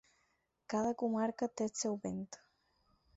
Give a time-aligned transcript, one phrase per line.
[0.73, 2.25] Cada comarca té el seu vent.